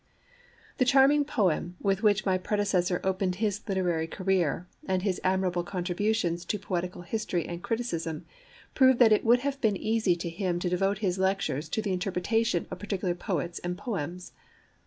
[0.79, 6.43] The charming poem with which my predecessor opened his literary career, and his admirable contributions
[6.45, 8.25] to poetical history and criticism,
[8.73, 11.93] prove that it would have been easy to him to devote his lectures to the
[11.93, 14.31] interpretation of particular poets and poems.